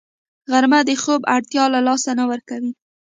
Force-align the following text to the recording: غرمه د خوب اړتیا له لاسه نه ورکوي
غرمه 0.51 0.79
د 0.87 0.89
خوب 1.01 1.21
اړتیا 1.35 1.63
له 1.73 1.79
لاسه 1.87 2.11
نه 2.19 2.23
ورکوي 2.31 2.71